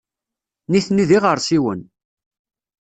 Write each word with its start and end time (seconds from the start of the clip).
Nitni 0.71 1.03
d 1.09 1.11
iɣersiwen. 1.17 1.81